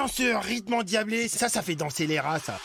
[0.00, 2.58] dans ce rythme endiablé, ça, ça fait danser les rats, ça.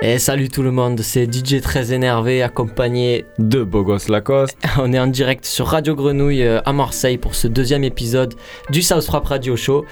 [0.00, 4.56] Et salut tout le monde, c'est DJ très énervé accompagné de Bogos Lacoste.
[4.78, 8.34] On est en direct sur Radio Grenouille euh, à Marseille pour ce deuxième épisode
[8.70, 9.84] du South Radio Show.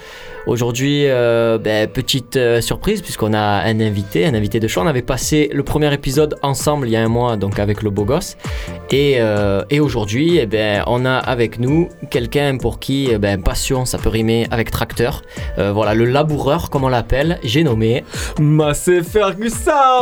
[0.45, 4.83] Aujourd'hui, euh, ben, petite euh, surprise puisqu'on a un invité, un invité de choix.
[4.83, 7.89] On avait passé le premier épisode ensemble il y a un mois, donc avec le
[7.91, 8.37] gosse.
[8.91, 9.19] Et,
[9.69, 13.97] et aujourd'hui, eh ben, on a avec nous quelqu'un pour qui eh ben, passion, ça
[13.97, 15.23] peut rimer avec tracteur.
[15.57, 18.05] voilà, le laboureur, comme on l'appelle, j'ai nommé
[18.39, 19.96] Massé Ferguson.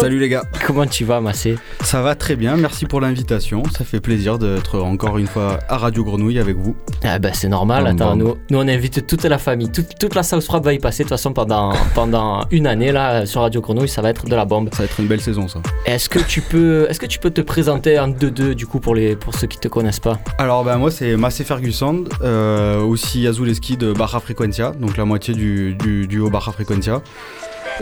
[0.00, 0.42] Salut les gars.
[0.66, 3.62] Comment tu vas, Massé Ça va très bien, merci pour l'invitation.
[3.76, 6.76] Ça fait plaisir d'être encore une fois à Radio Grenouille avec vous.
[7.02, 10.22] Ah ben, c'est normal, attends, nous, nous on invite toute la famille, toute toute, la
[10.22, 13.60] South Rap va y passer de toute façon pendant, pendant une année là sur Radio
[13.60, 14.68] Grenouille, ça va être de la bombe.
[14.72, 15.60] Ça va être une belle saison ça.
[15.86, 18.94] Est-ce que tu peux, est-ce que tu peux te présenter en 2-2 du coup pour,
[18.94, 20.18] les, pour ceux qui te connaissent pas?
[20.38, 25.34] Alors ben moi c'est Massé Ferguson, euh, aussi Azuleski de Barra Frequentia, donc la moitié
[25.34, 27.02] du, du duo Barra Frequentia.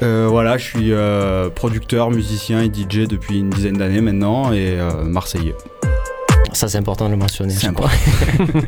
[0.02, 4.78] Euh, voilà, je suis euh, producteur, musicien et DJ depuis une dizaine d'années maintenant et
[5.04, 5.54] marseillais.
[6.56, 7.52] Ça, c'est important de le mentionner.
[7.52, 7.90] C'est important.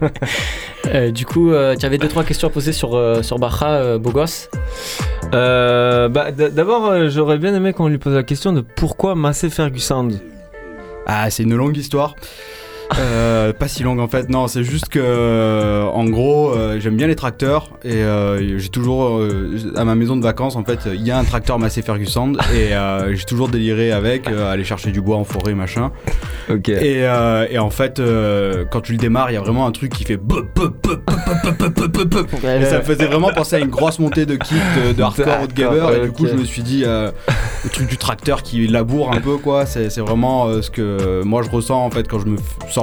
[0.86, 3.77] euh, du coup, euh, tu avais deux, trois questions à poser sur, euh, sur Bacha,
[3.77, 4.50] euh, Bogos
[5.33, 10.10] bah, D'abord, j'aurais bien aimé qu'on lui pose la question de pourquoi Massé Ferguson
[11.06, 12.14] Ah, c'est une longue histoire.
[12.98, 16.97] Euh, pas si longue en fait, non, c'est juste que euh, en gros, euh, j'aime
[16.97, 18.03] bien les tracteurs et
[18.56, 19.20] j'ai toujours
[19.77, 22.70] à ma maison de vacances en fait, il y a un tracteur Massey Ferguson et
[23.14, 25.91] j'ai toujours déliré avec, aller chercher du bois en forêt machin.
[26.50, 26.69] Ok.
[26.69, 27.06] Et,
[27.50, 28.00] et en fait,
[28.70, 30.19] quand tu le démarres, il y a vraiment un truc qui fait
[32.44, 34.59] et ça me faisait vraiment penser à une grosse montée de kick
[34.97, 35.94] de, hardcore ou de gamer.
[35.94, 37.12] Et du coup je me suis dit le
[37.70, 41.84] truc du tracteur qui laboure un peu quoi, c'est vraiment ce que moi je ressens
[41.84, 42.36] en fait quand je me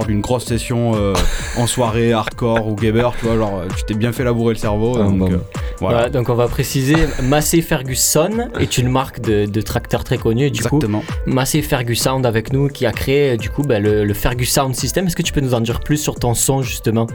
[0.04, 1.14] d'une grosse session euh,
[1.58, 4.98] en soirée hardcore ou gamer, tu vois, genre tu t'es bien fait labourer le cerveau.
[5.00, 5.38] Ah, donc, euh,
[5.80, 6.10] voilà.
[6.10, 10.52] donc on va préciser, Massey Ferguson est une marque de, de tracteur très connue.
[10.52, 11.00] Du Exactement.
[11.00, 15.08] coup, Massey Ferguson avec nous qui a créé du coup bah, le, le Ferguson System.
[15.08, 17.08] Est-ce que tu peux nous en dire plus sur ton son justement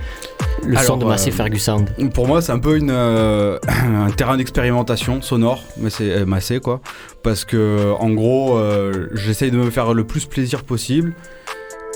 [0.65, 1.85] le son de Massey euh, Ferguson
[2.15, 6.81] Pour moi, c'est un peu une, un terrain d'expérimentation sonore, mais c'est Massey quoi.
[7.23, 8.59] Parce que en gros,
[9.15, 11.15] j'essaye de me faire le plus plaisir possible.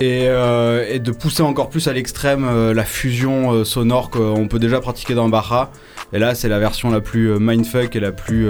[0.02, 4.58] Euh, et, de pousser encore plus à l'extrême euh, la fusion euh, sonore qu'on peut
[4.58, 5.70] déjà pratiquer dans Baja.
[6.12, 8.48] Et là, c'est la version la plus mindfuck et la plus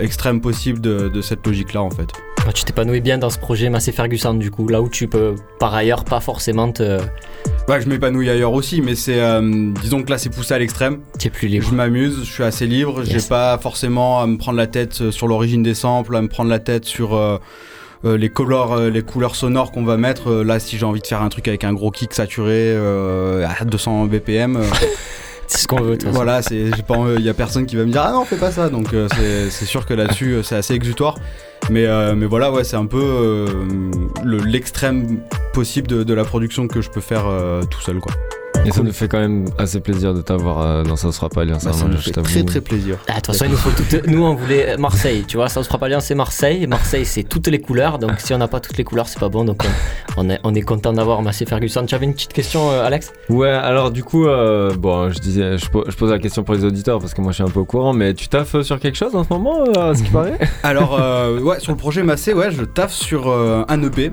[0.00, 2.08] extrême possible de, cette logique-là, en fait.
[2.46, 5.34] Ah, tu t'épanouis bien dans ce projet Massé Ferguson, du coup, là où tu peux
[5.58, 6.98] par ailleurs pas forcément te.
[7.68, 9.18] Ouais, je m'épanouis ailleurs aussi, mais c'est.
[9.80, 11.00] disons que là, c'est poussé à l'extrême.
[11.18, 11.66] Tu es plus libre.
[11.70, 15.26] Je m'amuse, je suis assez libre, j'ai pas forcément à me prendre la tête sur
[15.26, 17.18] l'origine des samples, à me prendre la tête sur
[18.04, 20.30] euh, les couleurs, euh, les couleurs sonores qu'on va mettre.
[20.30, 23.64] Euh, là, si j'ai envie de faire un truc avec un gros kick saturé à
[23.64, 24.60] 200 BPM.
[25.46, 25.98] c'est ce qu'on veut.
[26.06, 28.68] Voilà, c'est, il y a personne qui va me dire ah non, fais pas ça.
[28.70, 31.18] Donc c'est, sûr que là-dessus, c'est assez exutoire.
[31.70, 33.46] Mais, mais voilà, ouais, c'est un peu
[34.24, 35.20] l'extrême
[35.52, 37.26] possible de, de, la production que je peux faire
[37.70, 38.14] tout seul, quoi.
[38.66, 41.30] Et ça nous fait quand même assez plaisir de t'avoir euh, dans Ça se fera
[41.30, 41.58] pas lien.
[41.58, 42.98] Ça, nous fait très très plaisir.
[43.08, 44.06] Ah, de toute façon, il nous faut toutes...
[44.06, 46.66] nous on voulait Marseille, tu vois, fera pas lien, c'est Marseille.
[46.66, 47.98] Marseille, c'est toutes les couleurs.
[47.98, 49.44] Donc si on n'a pas toutes les couleurs, c'est pas bon.
[49.44, 49.62] Donc
[50.18, 51.86] on, est, on est content d'avoir Massé Ferguson.
[51.86, 53.12] Tu avais une petite question, euh, Alex?
[53.30, 56.98] Ouais, alors du coup, euh, bon, je disais, je, pose la question pour les auditeurs
[56.98, 59.14] parce que moi je suis un peu au courant, mais tu taffes sur quelque chose
[59.16, 60.38] en ce moment, à ce qui paraît?
[60.62, 61.00] Alors,
[61.42, 64.12] ouais, sur le projet Massé, ouais, je taffe sur un EP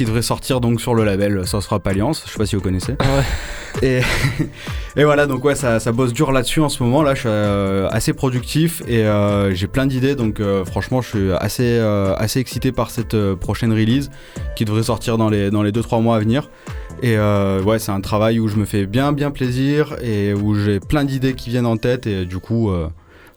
[0.00, 2.56] qui devrait sortir donc sur le label Ça sera pas Alliance, je sais pas si
[2.56, 2.92] vous connaissez.
[2.92, 3.82] Ouais.
[3.82, 4.00] Et,
[4.96, 7.02] et, voilà, donc ouais, ça, ça bosse dur là-dessus en ce moment.
[7.02, 10.14] Là, je suis euh, assez productif et euh, j'ai plein d'idées.
[10.14, 11.78] Donc euh, franchement, je suis assez,
[12.16, 14.10] assez excité par cette prochaine release
[14.56, 16.48] qui devrait sortir dans les, dans les 2-3 mois à venir.
[17.02, 20.80] Et ouais, c'est un travail où je me fais bien, bien plaisir et où j'ai
[20.80, 22.72] plein d'idées qui viennent en tête et du coup,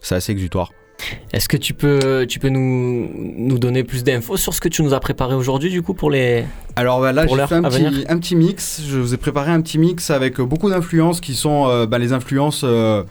[0.00, 0.70] c'est assez exutoire.
[1.32, 4.82] Est-ce que tu peux, tu peux nous, nous donner plus d'infos sur ce que tu
[4.82, 6.44] nous as préparé aujourd'hui du coup pour les...
[6.76, 9.60] Alors bah, là j'ai fait un petit, un petit, mix, je vous ai préparé un
[9.60, 13.02] petit mix avec beaucoup d'influences qui sont euh, bah, les influences euh,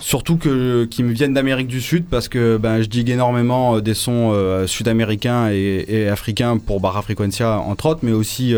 [0.00, 3.80] surtout que, qui me viennent d'Amérique du Sud parce que bah, je digue énormément euh,
[3.80, 4.34] des sons
[4.66, 8.54] sud-américains et, africains pour Barra Frequencia entre autres mais aussi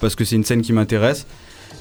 [0.00, 1.26] parce que c'est une scène qui m'intéresse.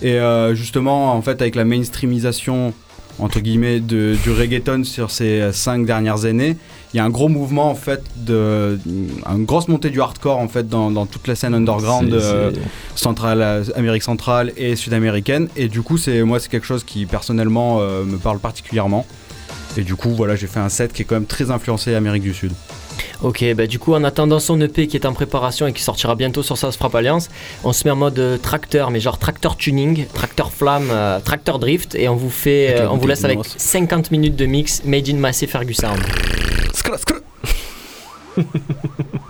[0.01, 0.19] Et
[0.53, 2.73] justement en fait avec la mainstreamisation
[3.19, 6.57] entre guillemets de, du reggaeton sur ces cinq dernières années.
[6.93, 10.47] Il y a un gros mouvement en fait de une grosse montée du hardcore en
[10.47, 12.51] fait dans, dans toute la scène underground euh,
[12.95, 17.05] centrale euh, Amérique centrale et sud-américaine et du coup c'est moi c'est quelque chose qui
[17.05, 19.05] personnellement euh, me parle particulièrement
[19.75, 22.23] et du coup voilà j'ai fait un set qui est quand même très influencé Amérique
[22.23, 22.53] du Sud.
[23.21, 26.15] Ok, bah du coup, en attendant son EP qui est en préparation et qui sortira
[26.15, 27.29] bientôt sur South Frappe Alliance,
[27.63, 31.59] on se met en mode euh, tracteur, mais genre tracteur tuning, tracteur flamme, euh, tracteur
[31.59, 33.55] drift, et on vous fait, euh, on vous laisse avec d'immense.
[33.57, 35.95] 50 minutes de mix made in Massey Ferguson.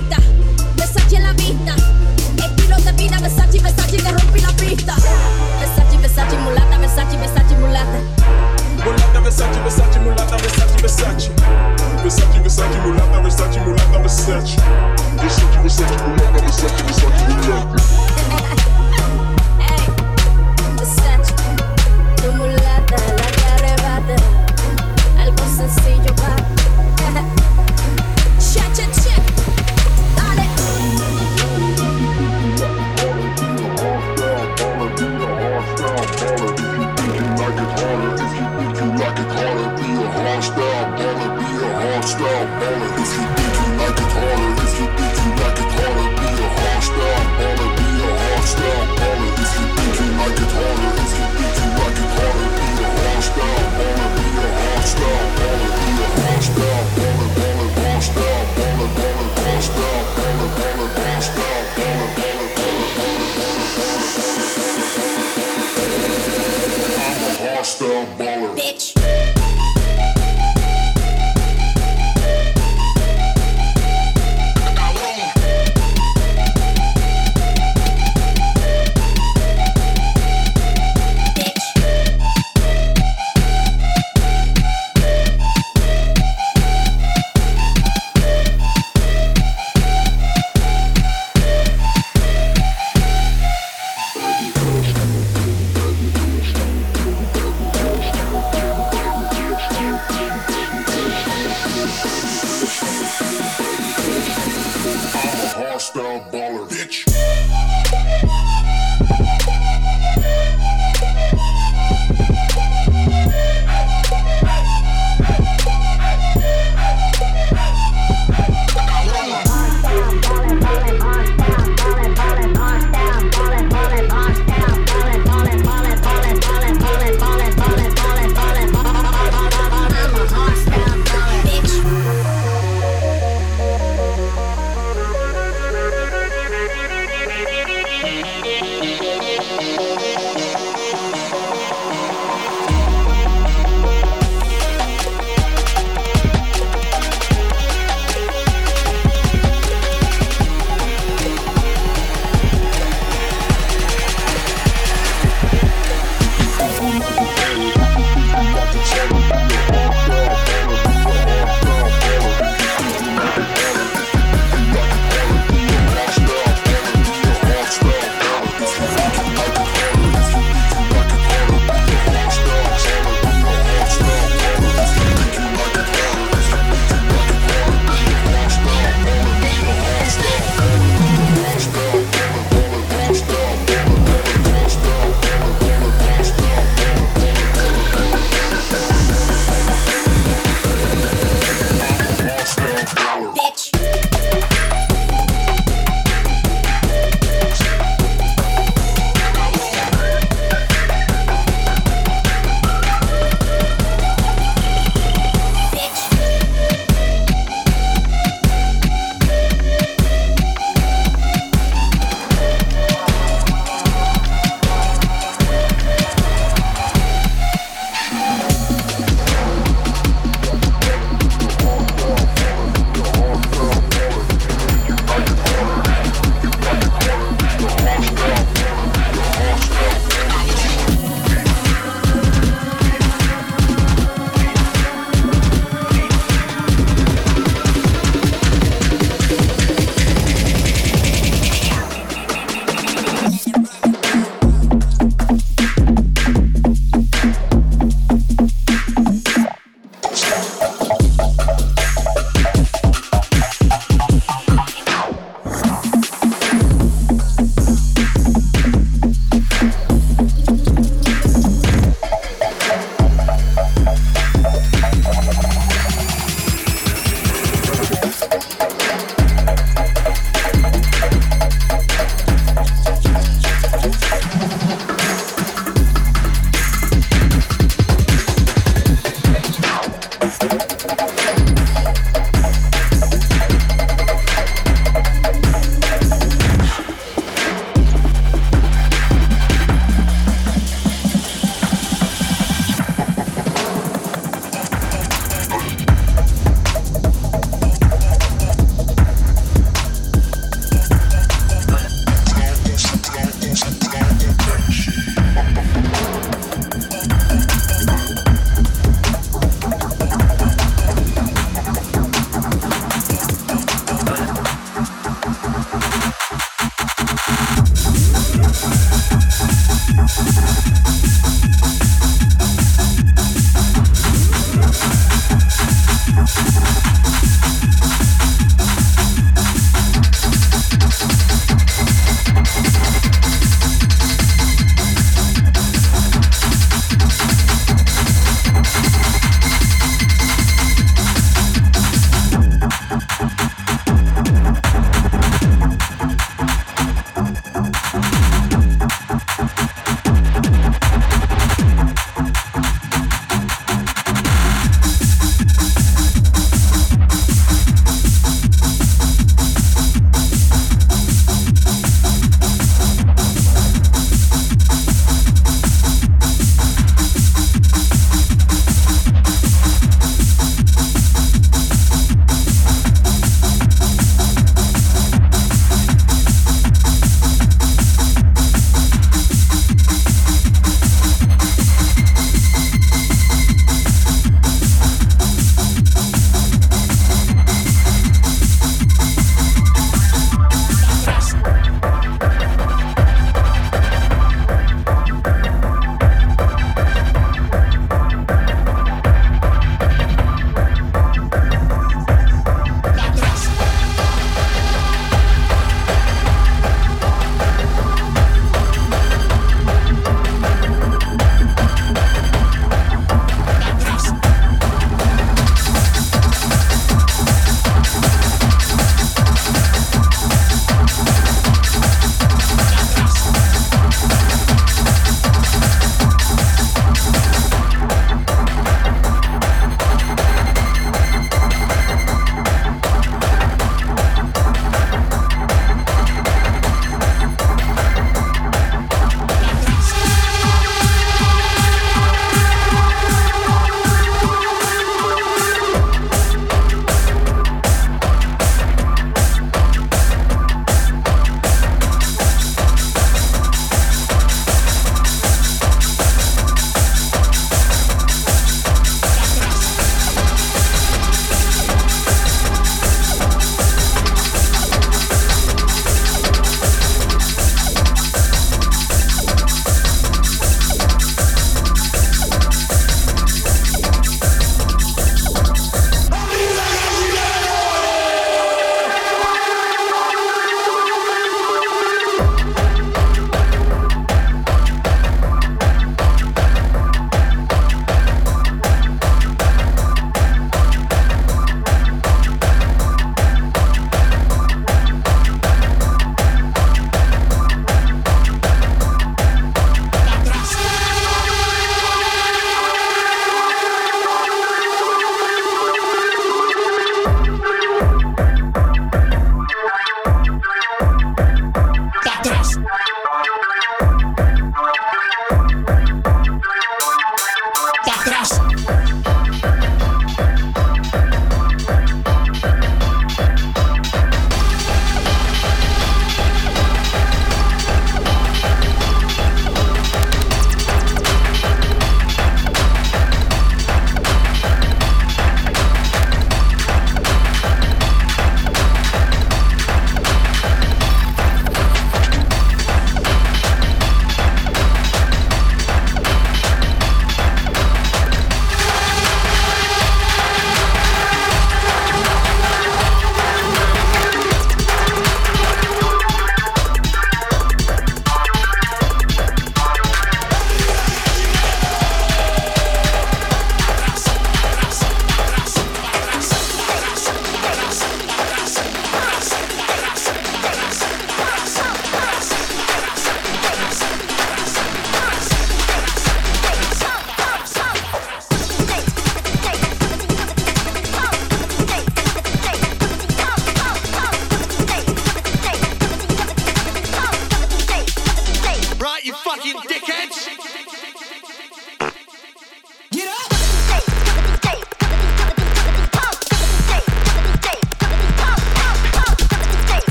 [0.00, 0.16] vista,
[0.76, 1.74] Versace en la vista.
[2.36, 4.94] Estilo de vida, Versace, Versace, te rompí la pista.
[5.58, 8.00] Versace, Versace, mulata, Versace, Versace, mulata.
[8.84, 11.30] Mulata, Versace, Versace, mulata, Versace, Versace.
[12.02, 14.99] Versace, Versace, mulata, Versace, mulata, Versace.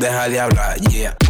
[0.00, 1.29] Deja de hablar, yeah.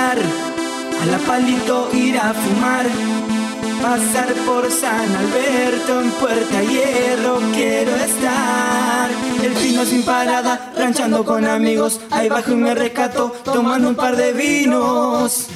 [0.00, 2.86] a la palito ir a fumar,
[3.82, 9.10] pasar por San Alberto en Puerta Hierro quiero estar.
[9.42, 14.16] El pino sin parada, ranchando con amigos, ahí bajo y me rescato, tomando un par
[14.16, 15.48] de vinos.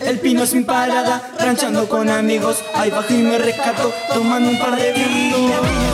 [0.00, 4.76] El pino sin parada, ranchando con amigos, ahí bajo y me rescato, tomando un par
[4.76, 5.87] de vinos.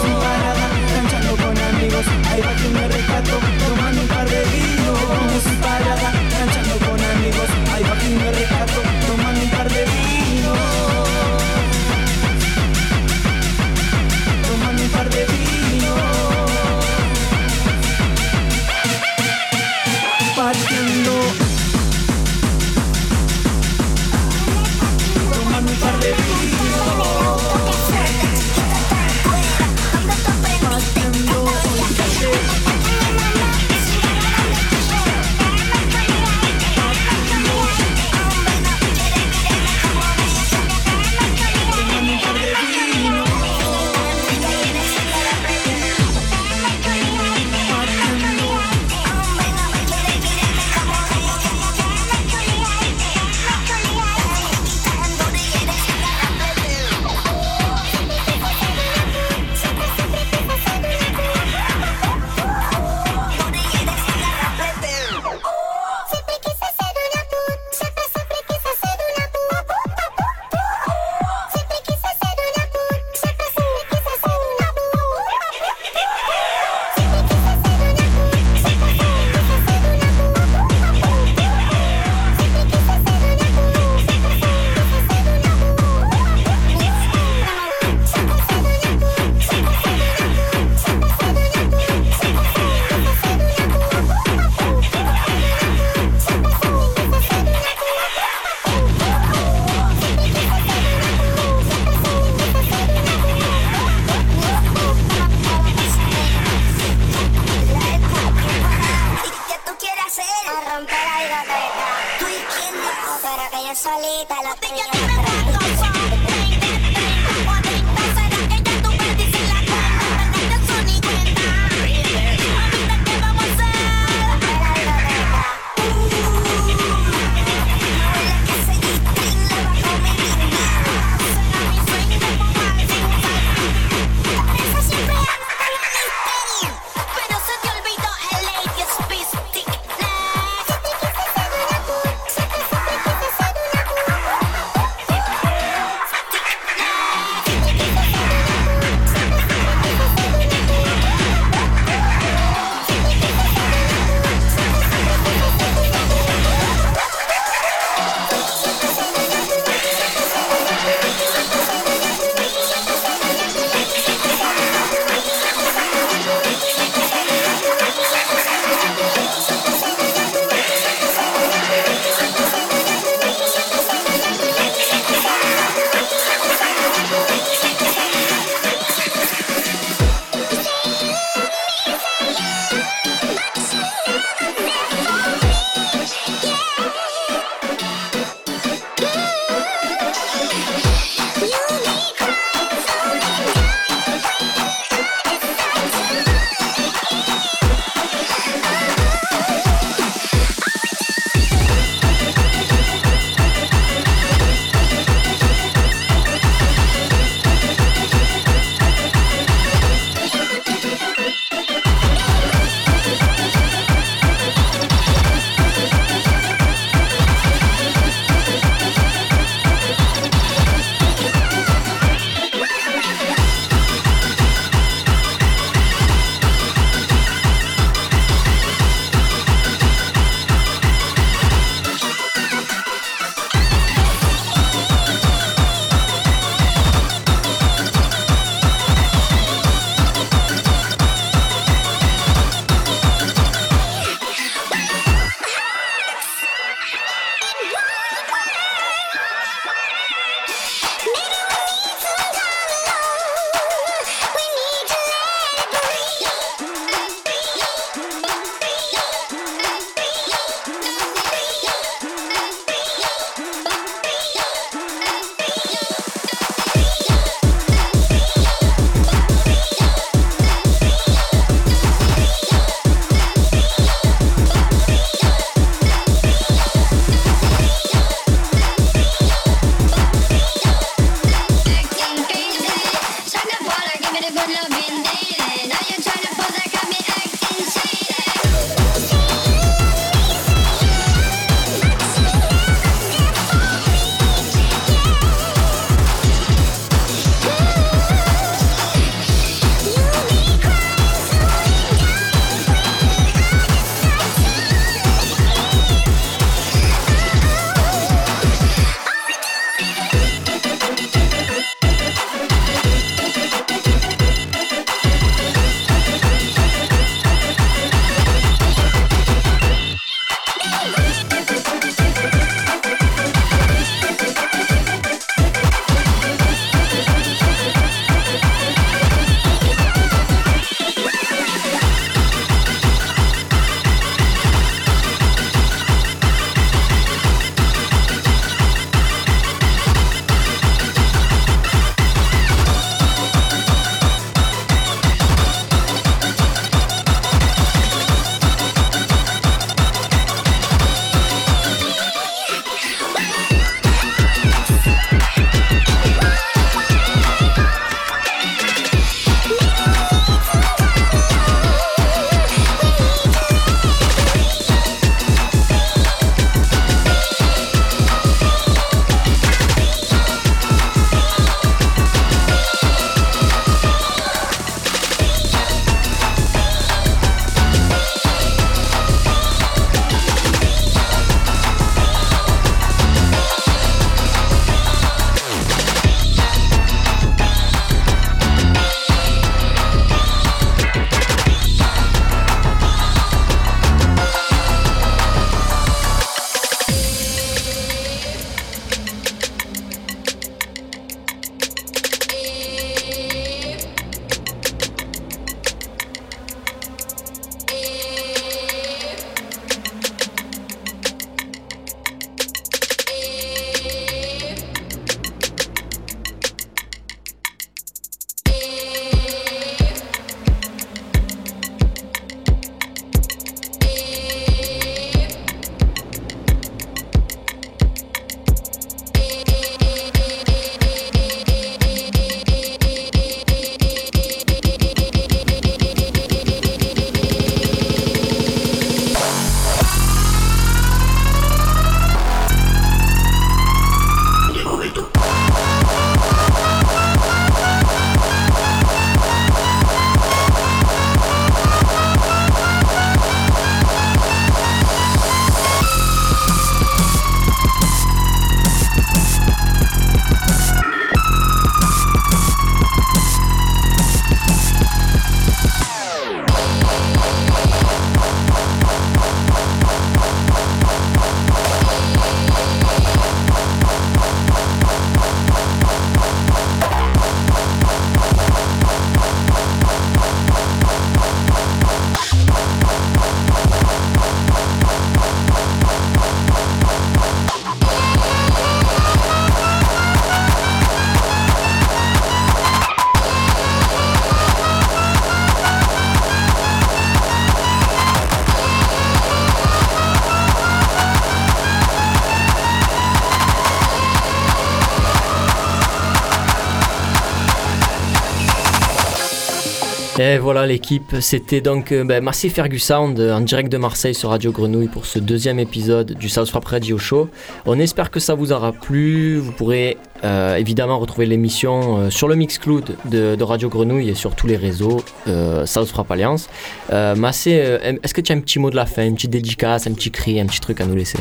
[510.26, 514.52] Et voilà l'équipe, c'était donc euh, ben, Massey Ferguson en direct de Marseille sur Radio
[514.52, 517.28] Grenouille pour ce deuxième épisode du South Rap Radio Show.
[517.66, 519.36] On espère que ça vous aura plu.
[519.36, 524.14] Vous pourrez euh, évidemment retrouver l'émission euh, sur le Mixcloud de, de Radio Grenouille et
[524.14, 526.48] sur tous les réseaux euh, South Rap Alliance.
[526.90, 529.92] Massé, est-ce que tu as un petit mot de la fin, une petite dédicace, un
[529.92, 531.18] petit cri, un petit truc à nous laisser?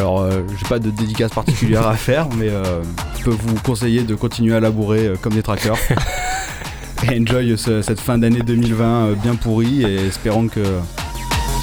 [0.00, 2.82] Alors, euh, j'ai pas de dédicace particulière à faire, mais euh,
[3.18, 5.76] je peux vous conseiller de continuer à labourer euh, comme des trackers.
[7.10, 10.62] et enjoy ce- cette fin d'année 2020 euh, bien pourrie et espérons que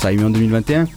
[0.02, 0.88] ça aille mieux en 2021.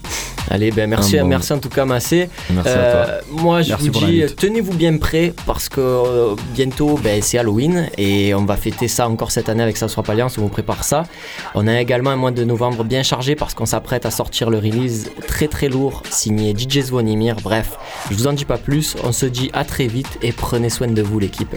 [0.52, 2.28] Allez, ben merci, bon- merci en tout cas Massé.
[2.50, 2.80] Merci à toi.
[2.82, 7.38] Euh, moi, je Merci vous dis, tenez-vous bien prêts parce que euh, bientôt, ben, c'est
[7.38, 10.38] Halloween et on va fêter ça encore cette année avec sera pas Alliance.
[10.38, 11.04] On vous prépare ça.
[11.54, 14.58] On a également un mois de novembre bien chargé parce qu'on s'apprête à sortir le
[14.58, 17.36] release très très lourd signé DJ Zvonimir.
[17.44, 17.76] Bref,
[18.10, 18.96] je vous en dis pas plus.
[19.04, 21.54] On se dit à très vite et prenez soin de vous, l'équipe.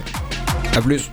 [0.75, 1.09] A plus.